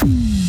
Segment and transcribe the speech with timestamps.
[0.00, 0.47] Vous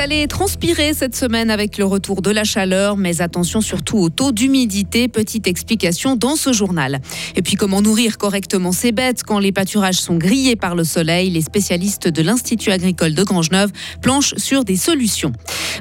[0.00, 4.32] allez transpirer cette semaine avec le retour de la chaleur, mais attention surtout au taux
[4.32, 5.08] d'humidité.
[5.08, 7.00] Petite explication dans ce journal.
[7.36, 11.28] Et puis comment nourrir correctement ces bêtes quand les pâturages sont grillés par le soleil?
[11.28, 15.32] Les spécialistes de l'Institut agricole de Grangeneuve planchent sur des solutions.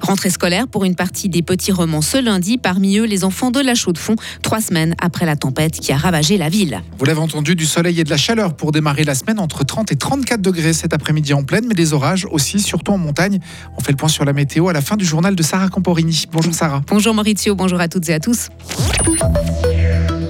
[0.02, 3.62] Rentrée scolaire pour une partie des petits romans ce lundi, parmi eux les enfants de
[3.62, 6.82] la Chaux-de-Fonds, trois semaines après la tempête qui a ravagé la ville.
[6.98, 9.94] Vous l'avez entendu, du soleil et de la chaleur pour démarrer la semaine entre 30
[9.94, 13.40] et 34 degrés cet après-midi en pleine, mais des orages aussi, surtout en montagne.
[13.78, 16.26] On fait le point sur la météo à la fin du journal de Sarah Camporini.
[16.32, 16.82] Bonjour Sarah.
[16.88, 18.50] Bonjour Maurizio, bonjour à toutes et à tous.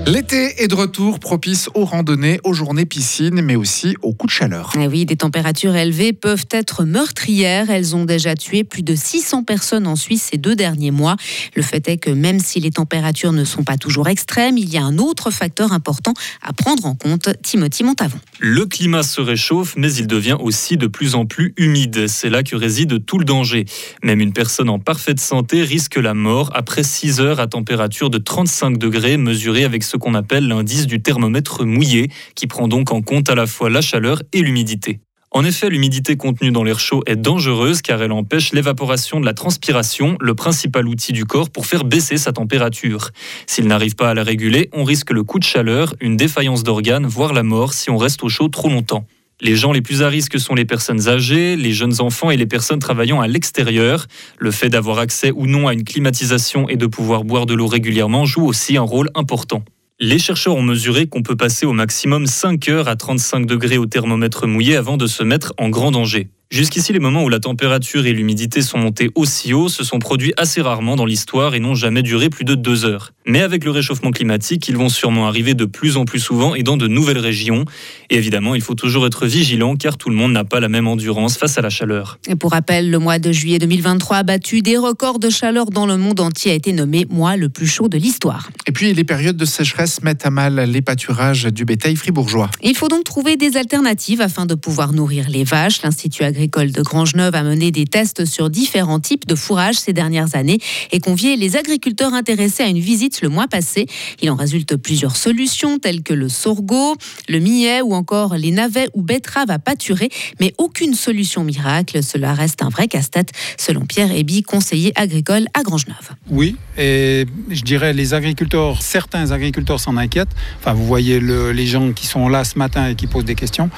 [0.09, 4.35] L'été est de retour propice aux randonnées, aux journées piscine, mais aussi aux coups de
[4.39, 4.71] chaleur.
[4.75, 7.69] Eh oui, des températures élevées peuvent être meurtrières.
[7.69, 11.15] Elles ont déjà tué plus de 600 personnes en Suisse ces deux derniers mois.
[11.55, 14.77] Le fait est que même si les températures ne sont pas toujours extrêmes, il y
[14.79, 17.29] a un autre facteur important à prendre en compte.
[17.43, 18.17] Timothy Montavon.
[18.39, 22.07] Le climat se réchauffe, mais il devient aussi de plus en plus humide.
[22.07, 23.65] C'est là que réside tout le danger.
[24.01, 28.17] Même une personne en parfaite santé risque la mort après 6 heures à température de
[28.17, 33.01] 35 degrés mesurée avec ce qu'on appelle l'indice du thermomètre mouillé, qui prend donc en
[33.01, 34.99] compte à la fois la chaleur et l'humidité.
[35.31, 39.35] En effet, l'humidité contenue dans l'air chaud est dangereuse car elle empêche l'évaporation de la
[39.35, 43.11] transpiration, le principal outil du corps pour faire baisser sa température.
[43.45, 47.05] S'il n'arrive pas à la réguler, on risque le coup de chaleur, une défaillance d'organes,
[47.05, 49.05] voire la mort si on reste au chaud trop longtemps.
[49.41, 52.47] Les gens les plus à risque sont les personnes âgées, les jeunes enfants et les
[52.47, 54.07] personnes travaillant à l'extérieur.
[54.37, 57.67] Le fait d'avoir accès ou non à une climatisation et de pouvoir boire de l'eau
[57.67, 59.63] régulièrement joue aussi un rôle important.
[60.01, 63.85] Les chercheurs ont mesuré qu'on peut passer au maximum 5 heures à 35 degrés au
[63.85, 66.29] thermomètre mouillé avant de se mettre en grand danger.
[66.51, 70.33] Jusqu'ici, les moments où la température et l'humidité sont montées aussi haut se sont produits
[70.35, 73.13] assez rarement dans l'histoire et n'ont jamais duré plus de deux heures.
[73.27, 76.63] Mais avec le réchauffement climatique, ils vont sûrement arriver de plus en plus souvent et
[76.63, 77.65] dans de nouvelles régions.
[78.09, 80.87] Et évidemment, il faut toujours être vigilant car tout le monde n'a pas la même
[80.87, 82.17] endurance face à la chaleur.
[82.27, 85.85] Et pour rappel, le mois de juillet 2023 a battu des records de chaleur dans
[85.85, 88.49] le monde entier, a été nommé mois le plus chaud de l'histoire.
[88.65, 92.49] Et puis, les périodes de sécheresse mettent à mal les pâturages du bétail fribourgeois.
[92.63, 95.83] Il faut donc trouver des alternatives afin de pouvoir nourrir les vaches.
[95.83, 100.37] L'Institut agricole de Grangeneuve a mené des tests sur différents types de fourrage ces dernières
[100.37, 100.59] années
[100.93, 103.87] et convié les agriculteurs intéressés à une visite le mois passé.
[104.21, 106.95] Il en résulte plusieurs solutions telles que le sorgho,
[107.27, 110.07] le millet ou encore les navets ou betteraves à pâturer,
[110.39, 112.01] mais aucune solution miracle.
[112.01, 116.11] Cela reste un vrai casse-tête, selon Pierre Eby, conseiller agricole à Grangeneuve.
[116.29, 120.33] Oui, et je dirais les agriculteurs, certains agriculteurs s'en inquiètent.
[120.59, 123.35] Enfin, vous voyez le, les gens qui sont là ce matin et qui posent des
[123.35, 123.69] questions.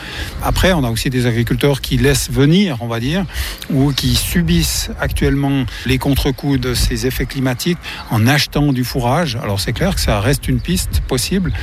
[0.44, 3.26] Après, on a aussi des agriculteurs qui laissent venir, on va dire,
[3.70, 7.78] ou qui subissent actuellement les contre-coups de ces effets climatiques
[8.10, 9.38] en achetant du fourrage.
[9.42, 11.54] Alors c'est clair que ça reste une piste possible,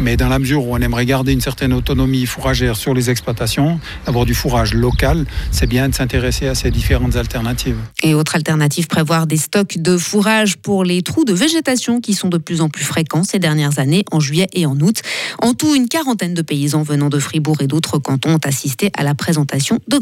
[0.00, 3.80] mais dans la mesure où on aimerait garder une certaine autonomie fourragère sur les exploitations,
[4.06, 7.78] avoir du fourrage local, c'est bien de s'intéresser à ces différentes alternatives.
[8.02, 12.28] Et autre alternative, prévoir des stocks de fourrage pour les trous de végétation qui sont
[12.28, 15.02] de plus en plus fréquents ces dernières années, en juillet et en août.
[15.40, 19.02] En tout, une quarantaine de paysans venant de Fribourg et d'autres cantons ont assisté à
[19.02, 19.98] la présentation de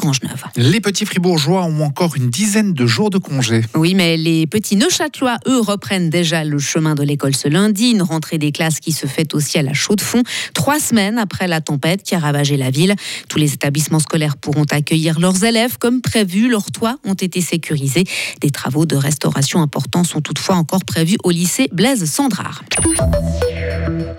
[0.57, 3.63] Les petits fribourgeois ont encore une dizaine de jours de congé.
[3.75, 7.91] Oui, mais les petits Neuchâtelois, eux, reprennent déjà le chemin de l'école ce lundi.
[7.91, 10.23] Une rentrée des classes qui se fait aussi à la chaux de fond,
[10.55, 12.95] trois semaines après la tempête qui a ravagé la ville.
[13.29, 16.49] Tous les établissements scolaires pourront accueillir leurs élèves comme prévu.
[16.49, 18.05] Leurs toits ont été sécurisés.
[18.41, 22.63] Des travaux de restauration importants sont toutefois encore prévus au lycée Blaise Sandrard.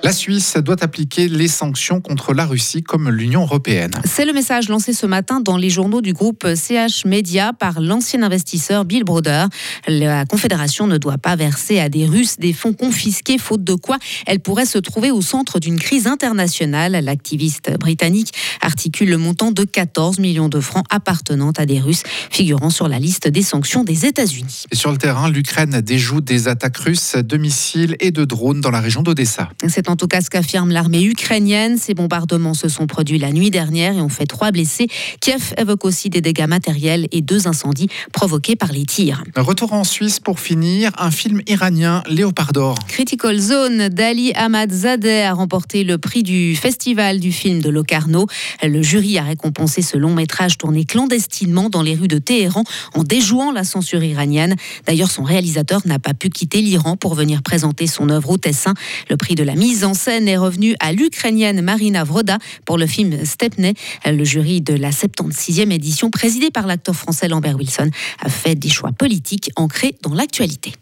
[0.03, 3.91] La Suisse doit appliquer les sanctions contre la Russie comme l'Union européenne.
[4.06, 8.22] C'est le message lancé ce matin dans les journaux du groupe CH Media par l'ancien
[8.22, 9.46] investisseur Bill Broder.
[9.88, 13.97] La Confédération ne doit pas verser à des Russes des fonds confisqués, faute de quoi
[14.25, 16.94] elle pourrait se trouver au centre d'une crise internationale.
[17.03, 22.69] L'activiste britannique articule le montant de 14 millions de francs appartenant à des Russes, figurant
[22.69, 24.66] sur la liste des sanctions des États-Unis.
[24.72, 28.72] Et sur le terrain, l'Ukraine déjoue des attaques russes de missiles et de drones dans
[28.72, 29.50] la région d'Odessa.
[29.88, 31.78] C'est en tout cas ce qu'affirme l'armée ukrainienne.
[31.78, 34.89] Ces bombardements se sont produits la nuit dernière et ont fait trois blessés.
[35.22, 39.24] Kiev évoque aussi des dégâts matériels et deux incendies provoqués par les tirs.
[39.38, 42.75] Retour en Suisse pour finir, un film iranien, Léopard d'or.
[42.89, 48.28] Critical Zone d'Ali Ahmad Zadeh a remporté le prix du festival du film de Locarno.
[48.62, 53.04] Le jury a récompensé ce long métrage tourné clandestinement dans les rues de Téhéran en
[53.04, 54.57] déjouant la censure iranienne.
[54.86, 58.74] D'ailleurs, son réalisateur n'a pas pu quitter l'Iran pour venir présenter son œuvre au Tessin.
[59.10, 62.88] Le prix de la mise en scène est revenu à l'Ukrainienne Marina Vroda pour le
[62.88, 63.74] film Stepney.
[64.06, 67.89] Le jury de la 76e édition, présidé par l'acteur français Lambert Wilson,
[68.24, 70.74] a fait des choix politiques ancrés dans l'actualité.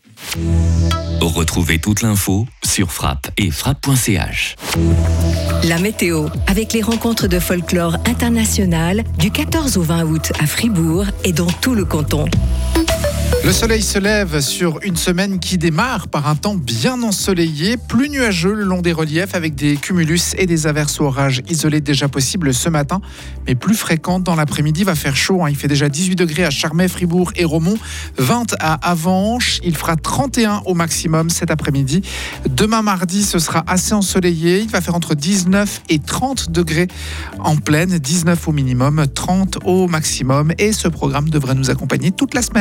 [1.21, 4.56] Retrouvez toute l'info sur frappe et frappe.ch.
[5.63, 11.06] La météo, avec les rencontres de folklore international du 14 au 20 août à Fribourg
[11.24, 12.25] et dans tout le canton.
[13.45, 18.09] Le soleil se lève sur une semaine qui démarre par un temps bien ensoleillé, plus
[18.09, 22.56] nuageux le long des reliefs avec des cumulus et des averses orages isolés déjà possibles
[22.56, 23.01] ce matin,
[23.45, 24.83] mais plus fréquentes dans l'après-midi.
[24.83, 25.50] Va faire chaud, hein.
[25.51, 27.77] il fait déjà 18 degrés à Charmey, Fribourg et Romont,
[28.18, 32.01] 20 à Avanches, il fera 31 au maximum cet après-midi.
[32.50, 36.88] Demain mardi, ce sera assez ensoleillé, il va faire entre 19 et 30 degrés
[37.38, 42.33] en pleine, 19 au minimum, 30 au maximum et ce programme devrait nous accompagner toute
[42.33, 42.53] la semaine.